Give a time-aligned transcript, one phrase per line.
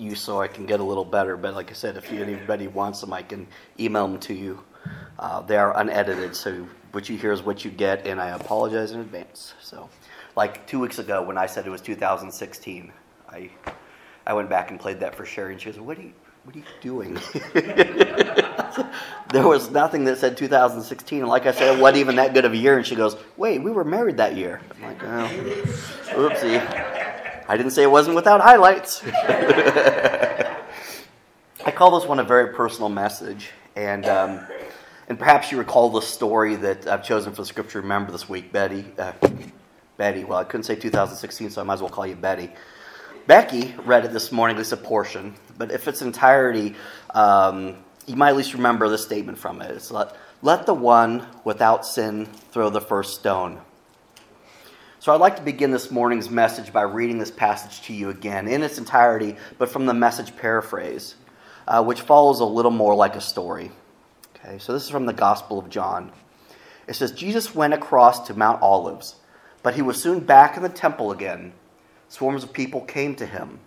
[0.00, 1.36] you so I can get a little better.
[1.36, 3.46] But like I said, if anybody wants them, I can
[3.78, 4.62] email them to you.
[5.18, 8.92] Uh, they are unedited, so what you hear is what you get, and I apologize
[8.92, 9.54] in advance.
[9.60, 9.90] So,
[10.34, 12.92] like two weeks ago when I said it was 2016,
[13.28, 13.50] I
[14.26, 16.12] I went back and played that for Sherry, and she goes, "What are you?"
[16.44, 17.18] What are you doing?
[19.30, 21.20] there was nothing that said 2016.
[21.20, 22.78] And like I said, it wasn't even that good of a year.
[22.78, 24.62] And she goes, Wait, we were married that year.
[24.74, 25.28] I'm like, Oh,
[26.16, 26.99] oopsie.
[27.50, 29.02] I didn't say it wasn't without highlights.
[29.04, 30.52] I
[31.74, 33.50] call this one a very personal message.
[33.74, 34.46] And, um,
[35.08, 38.52] and perhaps you recall the story that I've chosen for the scripture remember this week,
[38.52, 38.84] Betty.
[38.96, 39.14] Uh,
[39.96, 42.52] Betty, well, I couldn't say 2016, so I might as well call you Betty.
[43.26, 46.76] Becky read it this morning, at least a portion, but if its entirety,
[47.14, 47.74] um,
[48.06, 49.72] you might at least remember the statement from it.
[49.72, 53.60] It's let, let the one without sin throw the first stone.
[55.00, 58.46] So I'd like to begin this morning's message by reading this passage to you again
[58.46, 61.14] in its entirety, but from the message paraphrase,
[61.66, 63.70] uh, which follows a little more like a story.
[64.36, 66.12] Okay, so this is from the Gospel of John.
[66.86, 69.14] It says, Jesus went across to Mount Olives,
[69.62, 71.54] but he was soon back in the temple again
[72.10, 73.60] Swarms of people came to him.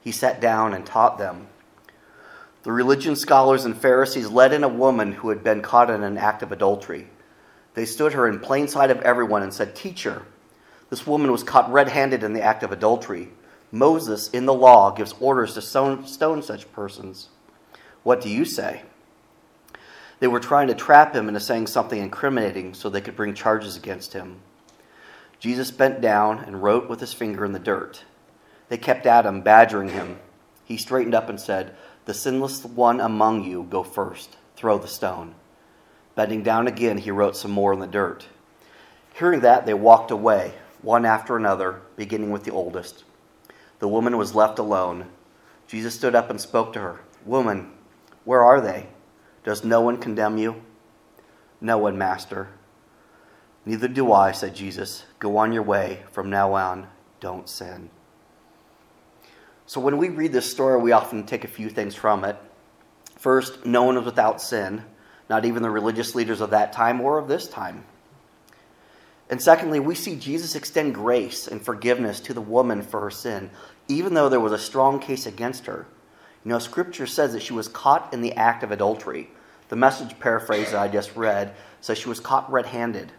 [0.00, 1.48] He sat down and taught them.
[2.62, 6.16] The religion scholars and Pharisees led in a woman who had been caught in an
[6.16, 7.08] act of adultery.
[7.74, 10.22] They stood her in plain sight of everyone and said, Teacher,
[10.90, 13.28] this woman was caught red handed in the act of adultery.
[13.70, 17.28] Moses, in the law, gives orders to stone, such persons.
[18.02, 18.82] What do you say?
[20.20, 23.76] They were trying to trap him into saying something incriminating so they could bring charges
[23.76, 24.40] against him.
[25.38, 28.04] Jesus bent down and wrote with his finger in the dirt.
[28.68, 30.18] They kept at him, badgering him.
[30.64, 34.36] He straightened up and said, The sinless one among you, go first.
[34.56, 35.34] Throw the stone.
[36.16, 38.26] Bending down again, he wrote some more in the dirt.
[39.14, 43.04] Hearing that, they walked away, one after another, beginning with the oldest.
[43.78, 45.06] The woman was left alone.
[45.66, 47.70] Jesus stood up and spoke to her Woman,
[48.24, 48.86] where are they?
[49.44, 50.62] Does no one condemn you?
[51.60, 52.48] No one, Master.
[53.64, 55.04] Neither do I, said Jesus.
[55.18, 56.02] Go on your way.
[56.10, 56.88] From now on,
[57.20, 57.90] don't sin.
[59.66, 62.36] So when we read this story, we often take a few things from it.
[63.16, 64.84] First, no one was without sin,
[65.28, 67.84] not even the religious leaders of that time or of this time.
[69.30, 73.50] And secondly, we see Jesus extend grace and forgiveness to the woman for her sin,
[73.86, 75.86] even though there was a strong case against her.
[76.44, 79.30] You know, Scripture says that she was caught in the act of adultery.
[79.68, 83.12] The message paraphrase that I just read says she was caught red handed.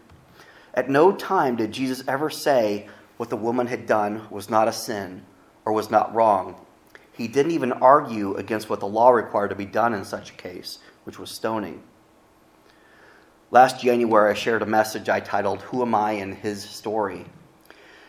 [0.74, 4.72] At no time did Jesus ever say what the woman had done was not a
[4.72, 5.22] sin
[5.64, 6.56] or was not wrong.
[7.12, 10.34] He didn't even argue against what the law required to be done in such a
[10.34, 11.82] case, which was stoning.
[13.52, 17.24] Last January, I shared a message I titled, Who Am I in His Story?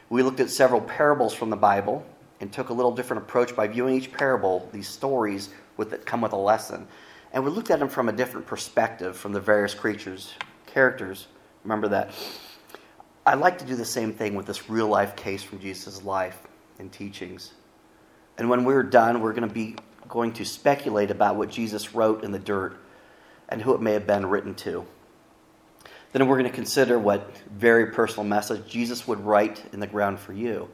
[0.08, 2.06] We looked at several parables from the Bible
[2.40, 6.22] and took a little different approach by viewing each parable, these stories with that come
[6.22, 6.88] with a lesson.
[7.34, 10.32] And we looked at them from a different perspective from the various creatures,
[10.68, 11.26] characters.
[11.64, 12.12] Remember that.
[13.26, 16.38] I'd like to do the same thing with this real life case from Jesus' life
[16.78, 17.54] and teachings.
[18.38, 19.76] And when we're done, we're going to be
[20.08, 22.78] going to speculate about what Jesus wrote in the dirt
[23.50, 24.86] and who it may have been written to.
[26.12, 30.20] Then we're going to consider what very personal message Jesus would write in the ground
[30.20, 30.70] for you,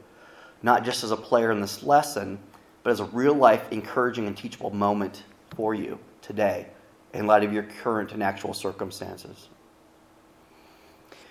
[0.62, 2.38] not just as a player in this lesson,
[2.82, 5.22] but as a real life encouraging and teachable moment
[5.54, 6.66] for you today
[7.14, 9.48] in light of your current and actual circumstances.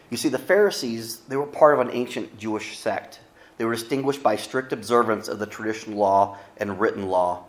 [0.10, 3.20] You see, the Pharisees, they were part of an ancient Jewish sect.
[3.58, 7.44] They were distinguished by strict observance of the traditional law and written law,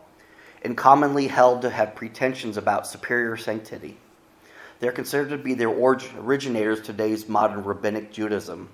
[0.63, 3.99] and commonly held to have pretensions about superior sanctity.
[4.81, 8.69] They're considered to be the originators of today's modern rabbinic Judaism.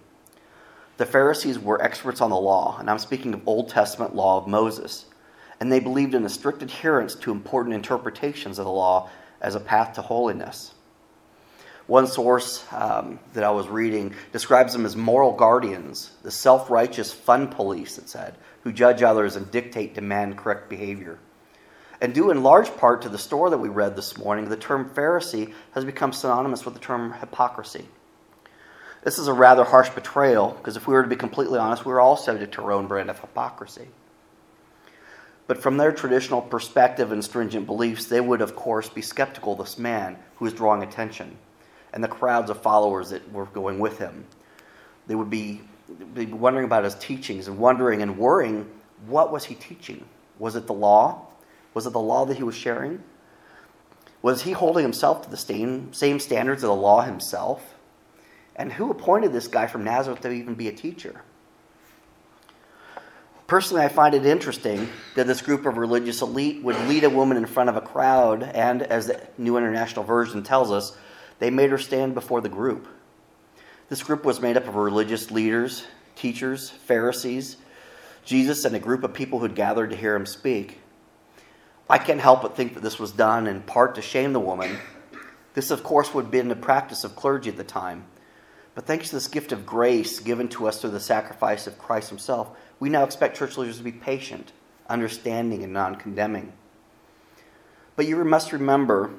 [0.96, 4.46] The Pharisees were experts on the law, and I'm speaking of Old Testament law of
[4.46, 5.06] Moses,
[5.58, 9.08] and they believed in a strict adherence to important interpretations of the law
[9.40, 10.74] as a path to holiness.
[11.86, 17.12] One source um, that I was reading describes them as moral guardians, the self righteous
[17.12, 21.18] fun police, it said, who judge others and dictate demand correct behavior.
[22.04, 24.90] And due in large part to the story that we read this morning, the term
[24.90, 27.86] Pharisee has become synonymous with the term hypocrisy.
[29.02, 31.94] This is a rather harsh betrayal because if we were to be completely honest, we
[31.94, 33.88] were all subject to our own brand of hypocrisy.
[35.46, 39.60] But from their traditional perspective and stringent beliefs, they would, of course, be skeptical of
[39.60, 41.38] this man who is drawing attention
[41.94, 44.26] and the crowds of followers that were going with him.
[45.06, 45.62] They would be,
[46.12, 48.70] be wondering about his teachings and wondering and worrying
[49.06, 50.04] what was he teaching?
[50.38, 51.28] Was it the law?
[51.74, 53.02] Was it the law that he was sharing?
[54.22, 57.74] Was he holding himself to the same, same standards of the law himself?
[58.56, 61.20] And who appointed this guy from Nazareth to even be a teacher?
[63.46, 67.36] Personally, I find it interesting that this group of religious elite would lead a woman
[67.36, 70.96] in front of a crowd, and as the New International Version tells us,
[71.40, 72.88] they made her stand before the group.
[73.90, 75.84] This group was made up of religious leaders,
[76.16, 77.58] teachers, Pharisees,
[78.24, 80.80] Jesus, and a group of people who'd gathered to hear him speak.
[81.88, 84.78] I can't help but think that this was done in part to shame the woman.
[85.52, 88.04] This, of course, would have been the practice of clergy at the time.
[88.74, 92.08] But thanks to this gift of grace given to us through the sacrifice of Christ
[92.08, 94.52] himself, we now expect church leaders to be patient,
[94.88, 96.52] understanding, and non condemning.
[97.96, 99.10] But you must remember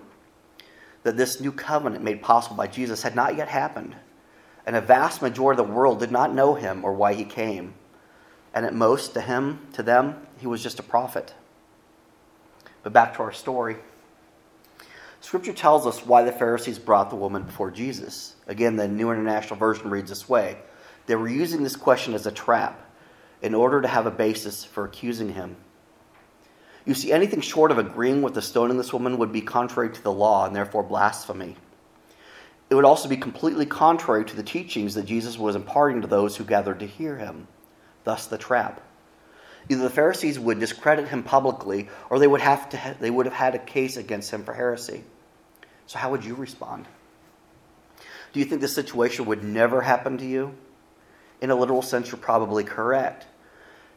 [1.03, 3.95] that this new covenant made possible by Jesus had not yet happened,
[4.65, 7.75] and a vast majority of the world did not know him or why he came.
[8.53, 11.33] And at most, to him, to them, he was just a prophet.
[12.85, 13.77] But back to our story.
[15.19, 18.35] Scripture tells us why the Pharisees brought the woman before Jesus.
[18.45, 20.59] Again, the New International Version reads this way
[21.07, 22.79] They were using this question as a trap
[23.41, 25.55] in order to have a basis for accusing him.
[26.85, 30.03] You see, anything short of agreeing with the stoning this woman would be contrary to
[30.03, 31.55] the law and therefore blasphemy.
[32.69, 36.35] It would also be completely contrary to the teachings that Jesus was imparting to those
[36.35, 37.47] who gathered to hear him.
[38.03, 38.79] Thus, the trap.
[39.67, 43.25] Either the Pharisees would discredit him publicly, or they would have to ha- they would
[43.25, 45.03] have had a case against him for heresy.
[45.87, 46.85] So, how would you respond?
[48.33, 50.53] Do you think this situation would never happen to you?
[51.41, 53.25] In a literal sense, you're probably correct.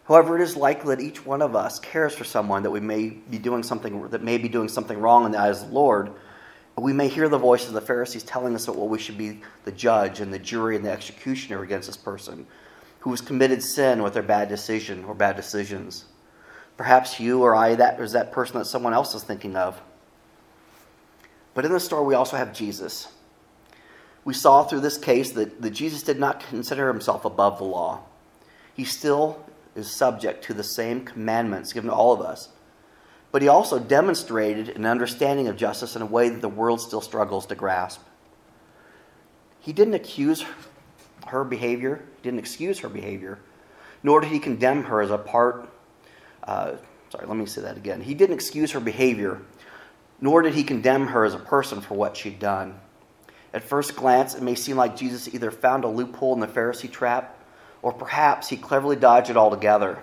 [0.06, 3.10] However, it is likely that each one of us cares for someone that we may
[3.10, 6.12] be doing something that may be doing something wrong in the eyes of the Lord.
[6.76, 9.42] We may hear the voice of the Pharisees telling us that well, we should be
[9.64, 12.46] the judge and the jury and the executioner against this person
[13.08, 16.05] who has committed sin with their bad decision or bad decisions.
[16.76, 19.81] Perhaps you or I that is that person that someone else is thinking of.
[21.55, 23.08] But in the story, we also have Jesus.
[24.26, 28.02] We saw through this case that, that Jesus did not consider himself above the law.
[28.75, 29.43] He still
[29.75, 32.50] is subject to the same commandments given to all of us.
[33.32, 37.00] But he also demonstrated an understanding of justice in a way that the world still
[37.00, 38.02] struggles to grasp.
[39.61, 40.44] He didn't accuse
[41.28, 43.38] her behavior, didn't excuse her behavior,
[44.02, 45.69] nor did he condemn her as a part.
[46.42, 46.76] Uh,
[47.10, 48.00] sorry, let me say that again.
[48.00, 49.40] He didn't excuse her behavior,
[50.20, 52.78] nor did he condemn her as a person for what she'd done.
[53.54, 56.90] At first glance, it may seem like Jesus either found a loophole in the Pharisee
[56.90, 57.34] trap,
[57.80, 60.02] or perhaps he cleverly dodged it altogether.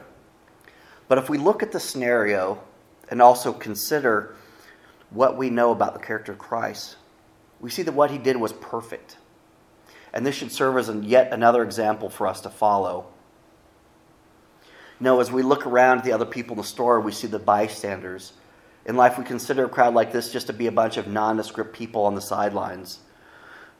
[1.08, 2.62] But if we look at the scenario
[3.10, 4.36] and also consider
[5.12, 6.96] what we know about the character of Christ,
[7.60, 9.18] we see that what he did was perfect
[10.16, 13.06] and this should serve as yet another example for us to follow.
[15.00, 17.28] You know, as we look around at the other people in the store, we see
[17.28, 18.32] the bystanders.
[18.86, 21.74] In life, we consider a crowd like this just to be a bunch of nondescript
[21.74, 23.00] people on the sidelines.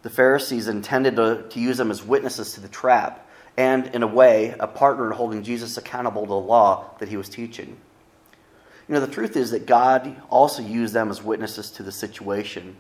[0.02, 4.08] The Pharisees intended to, to use them as witnesses to the trap, and, in a
[4.08, 7.78] way, a partner in holding Jesus accountable to the law that he was teaching.
[8.90, 12.76] You know, the truth is that God also used them as witnesses to the situation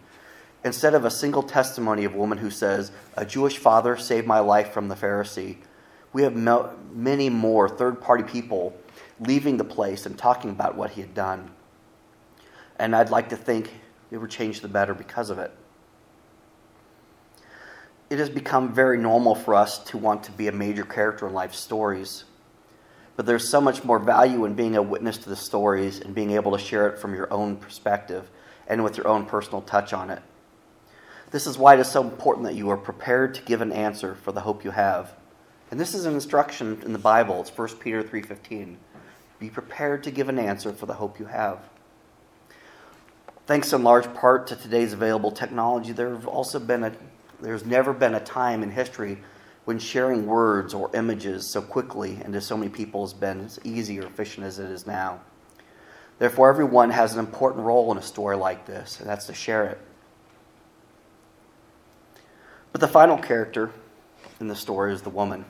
[0.65, 4.39] instead of a single testimony of a woman who says, A Jewish father saved my
[4.39, 5.57] life from the Pharisee,
[6.11, 8.75] we have many more third party people
[9.19, 11.51] leaving the place and talking about what he had done.
[12.79, 13.71] And I'd like to think
[14.11, 15.51] it would change the better because of it.
[18.09, 21.33] It has become very normal for us to want to be a major character in
[21.33, 22.23] life stories.
[23.15, 26.31] But there's so much more value in being a witness to the stories and being
[26.31, 28.29] able to share it from your own perspective
[28.67, 30.21] and with your own personal touch on it.
[31.31, 34.15] This is why it is so important that you are prepared to give an answer
[34.15, 35.13] for the hope you have.
[35.71, 37.41] And this is an instruction in the Bible.
[37.41, 38.77] It's 1 Peter 3:15.
[39.39, 41.59] Be prepared to give an answer for the hope you have.
[43.47, 46.91] Thanks in large part to today's available technology, there have also been a
[47.41, 49.17] there's never been a time in history
[49.65, 53.59] when sharing words or images so quickly and to so many people has been as
[53.63, 55.19] easy or efficient as it is now.
[56.17, 59.65] Therefore, everyone has an important role in a story like this, and that's to share
[59.65, 59.79] it.
[62.75, 63.71] But the final character
[64.41, 65.45] in the story is the woman.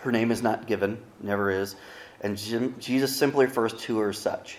[0.00, 1.74] Her name is not given, never is,
[2.20, 2.36] and
[2.78, 4.58] Jesus simply refers to her as such.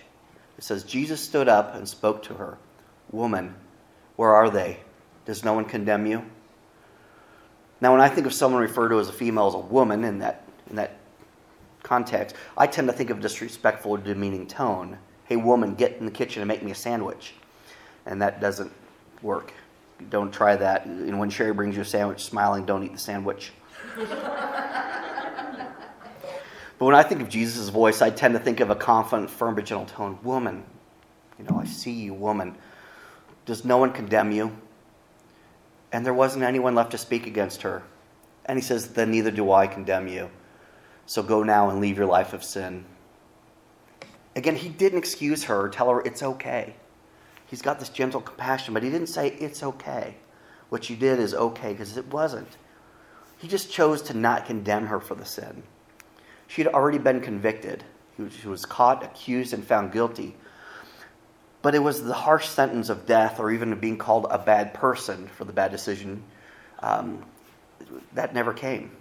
[0.57, 2.57] It says, Jesus stood up and spoke to her,
[3.11, 3.53] Woman,
[4.15, 4.79] where are they?
[5.25, 6.25] Does no one condemn you?
[7.79, 10.17] Now, when I think of someone referred to as a female as a woman in
[10.17, 10.97] that, in that
[11.83, 14.97] context, I tend to think of disrespectful or demeaning tone.
[15.25, 17.35] Hey, woman, get in the kitchen and make me a sandwich.
[18.07, 18.71] And that doesn't
[19.21, 19.53] work.
[20.09, 20.85] Don't try that.
[20.85, 23.51] And when Sherry brings you a sandwich, smiling, don't eat the sandwich.
[23.97, 24.09] but
[26.77, 29.65] when I think of Jesus' voice, I tend to think of a confident, firm, but
[29.65, 30.19] gentle tone.
[30.23, 30.63] Woman,
[31.39, 32.55] you know, I see you, woman.
[33.45, 34.55] Does no one condemn you?
[35.91, 37.83] And there wasn't anyone left to speak against her.
[38.45, 40.29] And he says, Then neither do I condemn you.
[41.05, 42.85] So go now and leave your life of sin.
[44.35, 46.75] Again, he didn't excuse her or tell her it's okay.
[47.47, 50.15] He's got this gentle compassion, but he didn't say it's okay.
[50.69, 52.57] What you did is okay because it wasn't.
[53.37, 55.63] He just chose to not condemn her for the sin.
[56.47, 57.83] She had already been convicted.
[58.41, 60.35] She was caught, accused, and found guilty.
[61.61, 65.27] But it was the harsh sentence of death or even being called a bad person
[65.27, 66.23] for the bad decision
[66.79, 67.25] um,
[68.13, 68.91] that never came.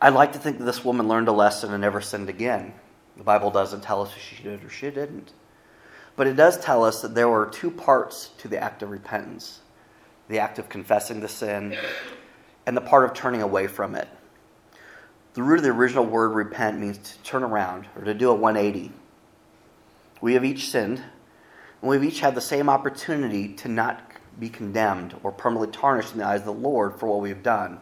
[0.00, 2.72] I'd like to think that this woman learned a lesson and never sinned again.
[3.16, 5.32] The Bible doesn't tell us if she did or she didn't.
[6.18, 9.60] But it does tell us that there were two parts to the act of repentance
[10.26, 11.74] the act of confessing the sin
[12.66, 14.08] and the part of turning away from it.
[15.32, 18.34] The root of the original word repent means to turn around or to do a
[18.34, 18.92] 180.
[20.20, 24.02] We have each sinned, and we've each had the same opportunity to not
[24.38, 27.44] be condemned or permanently tarnished in the eyes of the Lord for what we have
[27.44, 27.78] done.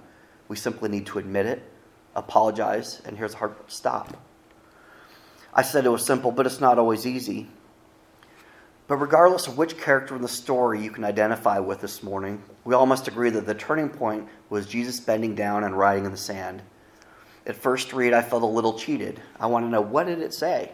[0.47, 1.63] We simply need to admit it,
[2.15, 4.17] apologize, and here's a hard stop.
[5.53, 7.49] I said it was simple, but it's not always easy.
[8.89, 12.75] But regardless of which character in the story you can identify with this morning, we
[12.75, 16.17] all must agree that the turning point was Jesus bending down and writing in the
[16.17, 16.63] sand.
[17.47, 19.21] At first read, I felt a little cheated.
[19.41, 20.71] I want to know what did it say?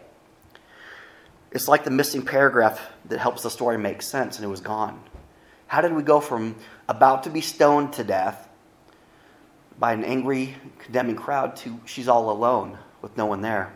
[1.50, 5.02] It's like the missing paragraph that helps the story make sense, and it was gone.
[5.66, 6.56] How did we go from
[6.88, 8.48] about to be stoned to death
[9.78, 13.72] by an angry, condemning crowd to she's all alone with no one there?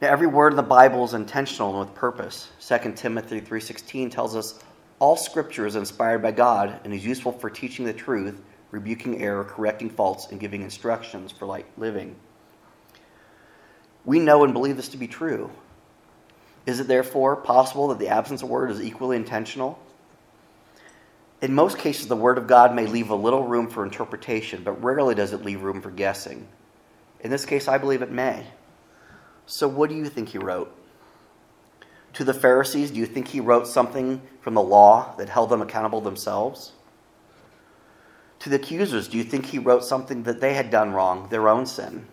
[0.00, 2.48] Now, every word of the Bible is intentional and with purpose.
[2.66, 4.58] 2 Timothy 3.16 tells us
[4.98, 8.40] all scripture is inspired by God and is useful for teaching the truth,
[8.70, 12.16] rebuking error, correcting faults, and giving instructions for right living.
[14.06, 15.50] We know and believe this to be true.
[16.64, 19.78] Is it therefore possible that the absence of word is equally intentional?
[21.42, 24.82] In most cases, the Word of God may leave a little room for interpretation, but
[24.82, 26.46] rarely does it leave room for guessing.
[27.20, 28.46] In this case, I believe it may.
[29.46, 30.74] So, what do you think he wrote?
[32.14, 35.62] To the Pharisees, do you think he wrote something from the law that held them
[35.62, 36.72] accountable themselves?
[38.40, 41.48] To the accusers, do you think he wrote something that they had done wrong, their
[41.48, 42.06] own sin?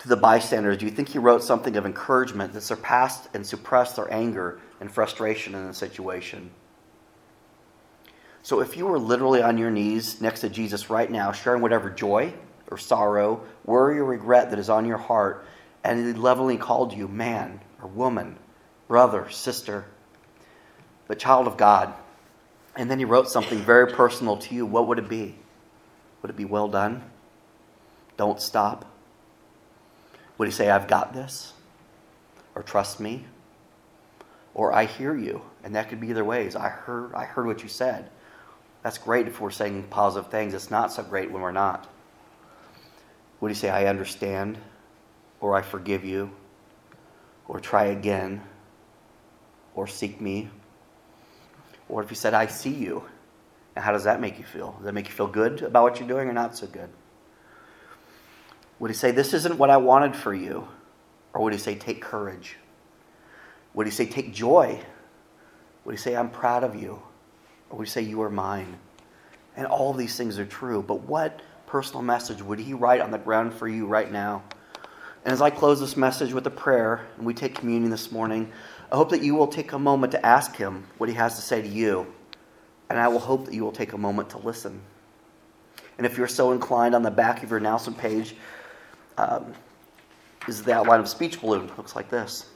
[0.00, 3.96] To the bystanders, do you think he wrote something of encouragement that surpassed and suppressed
[3.96, 6.50] their anger and frustration in the situation?
[8.42, 11.88] So, if you were literally on your knees next to Jesus right now, sharing whatever
[11.88, 12.34] joy,
[12.72, 15.44] or sorrow, worry or regret that is on your heart,
[15.84, 18.36] and he lovingly called you man or woman,
[18.88, 19.84] brother, sister,
[21.06, 21.92] but child of God.
[22.74, 24.64] And then he wrote something very personal to you.
[24.64, 25.34] What would it be?
[26.22, 27.02] Would it be well done?
[28.16, 28.86] Don't stop?
[30.38, 31.52] Would he say, I've got this?
[32.54, 33.24] Or trust me?
[34.54, 35.42] Or I hear you.
[35.64, 36.56] And that could be either ways.
[36.56, 38.08] I heard I heard what you said.
[38.82, 40.54] That's great if we're saying positive things.
[40.54, 41.88] It's not so great when we're not.
[43.42, 44.56] Would he say, I understand,
[45.40, 46.30] or I forgive you,
[47.48, 48.40] or try again,
[49.74, 50.48] or seek me?
[51.88, 53.02] Or if he said, I see you,
[53.74, 54.74] and how does that make you feel?
[54.76, 56.88] Does that make you feel good about what you're doing or not so good?
[58.78, 60.68] Would he say, This isn't what I wanted for you?
[61.34, 62.58] Or would he say, Take courage?
[63.74, 64.80] Would he say, Take joy?
[65.84, 67.02] Would he say, I'm proud of you?
[67.70, 68.78] Or would he say, You are mine?
[69.56, 70.80] And all these things are true.
[70.80, 71.42] But what
[71.72, 74.42] personal message would He write on the ground for you right now?
[75.24, 78.52] And as I close this message with a prayer and we take communion this morning,
[78.92, 81.40] I hope that you will take a moment to ask Him what He has to
[81.40, 82.12] say to you.
[82.90, 84.82] And I will hope that you will take a moment to listen.
[85.96, 88.34] And if you're so inclined, on the back of your announcement page
[89.16, 89.54] um,
[90.46, 91.70] is the outline of a speech balloon.
[91.70, 92.50] It looks like this.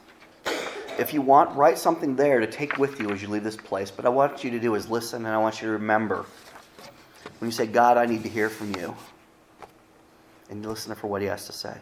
[0.98, 3.90] If you want, write something there to take with you as you leave this place.
[3.90, 6.26] But I want you to do is listen, and I want you to remember
[7.38, 8.94] when you say, God, I need to hear from you,
[10.48, 11.76] and you listen for what he has to say.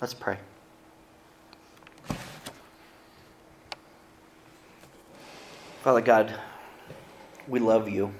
[0.00, 0.38] Let's pray.
[5.82, 6.34] Father God,
[7.46, 8.12] we love you.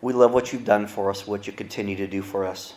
[0.00, 2.74] We love what you've done for us, what you continue to do for us.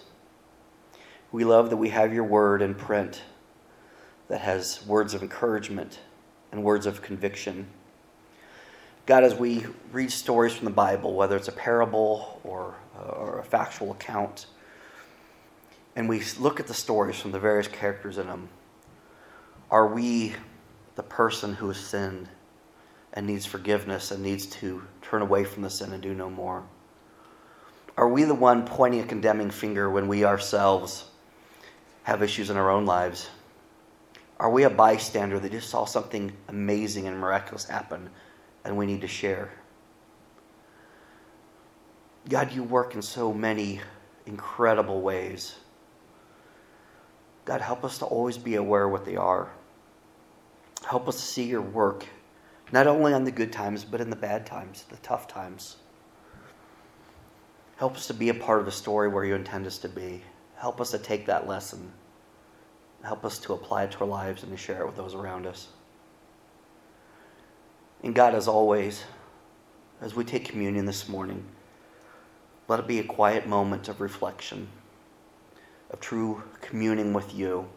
[1.31, 3.21] We love that we have your word in print
[4.27, 6.00] that has words of encouragement
[6.51, 7.67] and words of conviction.
[9.05, 13.43] God, as we read stories from the Bible, whether it's a parable or, or a
[13.43, 14.47] factual account,
[15.95, 18.50] and we look at the stories from the various characters in them,
[19.69, 20.35] are we
[20.95, 22.29] the person who has sinned
[23.13, 26.63] and needs forgiveness and needs to turn away from the sin and do no more?
[27.97, 31.05] Are we the one pointing a condemning finger when we ourselves
[32.03, 33.29] have issues in our own lives?
[34.39, 38.09] Are we a bystander that just saw something amazing and miraculous happen
[38.65, 39.51] and we need to share.
[42.27, 43.79] God, you work in so many
[44.25, 45.55] incredible ways.
[47.45, 49.51] God, help us to always be aware of what they are.
[50.84, 52.05] Help us to see your work,
[52.72, 55.77] not only on the good times, but in the bad times, the tough times.
[57.77, 60.24] Help us to be a part of the story where you intend us to be.
[60.55, 61.91] Help us to take that lesson.
[63.03, 65.45] Help us to apply it to our lives and to share it with those around
[65.45, 65.67] us.
[68.03, 69.03] And God, as always,
[70.01, 71.43] as we take communion this morning,
[72.67, 74.67] let it be a quiet moment of reflection,
[75.91, 77.67] of true communing with you.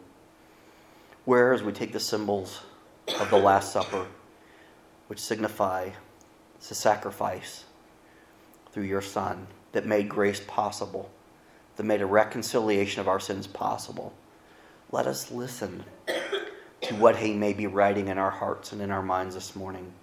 [1.25, 2.61] Where, as we take the symbols
[3.19, 4.07] of the Last Supper,
[5.07, 5.89] which signify
[6.67, 7.65] the sacrifice
[8.71, 11.09] through your Son that made grace possible,
[11.75, 14.13] that made a reconciliation of our sins possible,
[14.91, 15.83] let us listen
[16.81, 19.93] to what He may be writing in our hearts and in our minds this morning.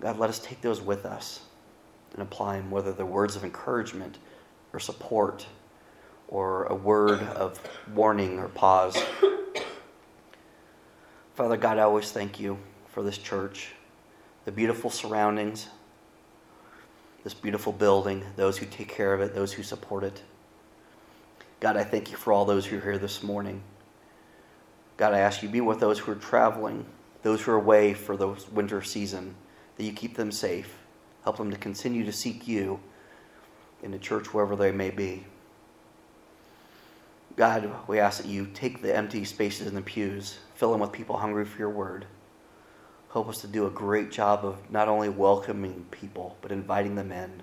[0.00, 1.40] God, let us take those with us
[2.12, 4.18] and apply them, whether they're words of encouragement
[4.72, 5.46] or support
[6.28, 7.58] or a word of
[7.94, 8.96] warning or pause.
[11.34, 13.72] Father God, I always thank you for this church,
[14.44, 15.68] the beautiful surroundings,
[17.24, 20.22] this beautiful building, those who take care of it, those who support it.
[21.60, 23.62] God, I thank you for all those who are here this morning.
[24.96, 26.86] God, I ask you be with those who are traveling,
[27.22, 29.34] those who are away for the winter season,
[29.76, 30.78] that you keep them safe.
[31.24, 32.80] Help them to continue to seek you
[33.82, 35.24] in the church wherever they may be.
[37.36, 40.92] God, we ask that you take the empty spaces in the pews, fill them with
[40.92, 42.06] people hungry for your word.
[43.12, 47.12] Help us to do a great job of not only welcoming people, but inviting them
[47.12, 47.42] in.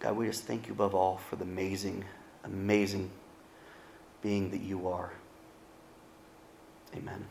[0.00, 2.04] God, we just thank you above all for the amazing,
[2.44, 3.10] amazing
[4.22, 5.12] being that you are.
[6.96, 7.26] Amen.